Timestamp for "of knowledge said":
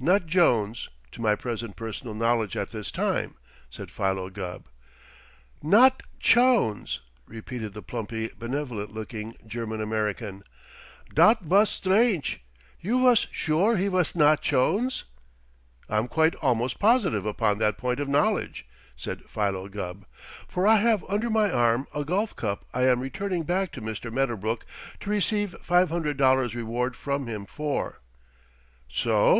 18.00-19.30